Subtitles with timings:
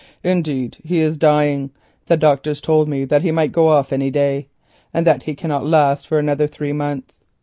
[0.23, 1.69] Indeed he is dying;
[2.07, 4.47] the doctors told me that he might go off any day,
[4.91, 7.19] and that he cannot last for another three months.